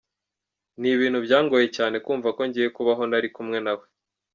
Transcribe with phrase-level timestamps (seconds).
[0.79, 3.85] Ni ibintu byangoye cyane kumva ko ngiye kubaho ntari kumwe na we.